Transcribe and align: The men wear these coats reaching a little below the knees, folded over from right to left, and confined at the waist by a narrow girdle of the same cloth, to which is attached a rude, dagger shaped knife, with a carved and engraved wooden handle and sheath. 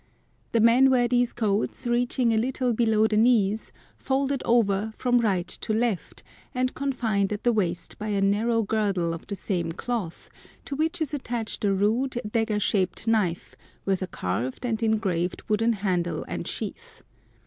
The 0.51 0.59
men 0.59 0.89
wear 0.89 1.07
these 1.07 1.31
coats 1.31 1.85
reaching 1.85 2.33
a 2.33 2.37
little 2.37 2.73
below 2.73 3.05
the 3.05 3.17
knees, 3.17 3.71
folded 3.99 4.41
over 4.45 4.89
from 4.95 5.19
right 5.19 5.47
to 5.47 5.73
left, 5.75 6.23
and 6.55 6.73
confined 6.73 7.31
at 7.31 7.43
the 7.43 7.53
waist 7.53 7.99
by 7.99 8.07
a 8.07 8.19
narrow 8.19 8.63
girdle 8.63 9.13
of 9.13 9.27
the 9.27 9.35
same 9.35 9.71
cloth, 9.71 10.27
to 10.65 10.75
which 10.75 11.03
is 11.03 11.13
attached 11.13 11.63
a 11.65 11.71
rude, 11.71 12.19
dagger 12.27 12.59
shaped 12.59 13.07
knife, 13.07 13.53
with 13.85 14.01
a 14.01 14.07
carved 14.07 14.65
and 14.65 14.81
engraved 14.81 15.43
wooden 15.47 15.73
handle 15.73 16.25
and 16.27 16.47
sheath. 16.47 17.03